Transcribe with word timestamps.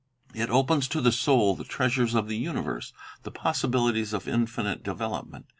It 0.33 0.49
opens 0.49 0.87
to 0.87 0.99
the 0.99 1.11
soul 1.11 1.53
the 1.53 1.63
treasures 1.63 2.15
of 2.15 2.27
the 2.27 2.35
universe, 2.35 2.91
the 3.21 3.29
possibilities 3.29 4.13
of 4.13 4.27
infinite 4.27 4.81
development. 4.81 5.45